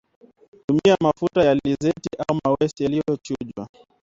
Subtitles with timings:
[0.67, 3.67] Tumia mafuta ya alizeti au mawese yaliyochujwa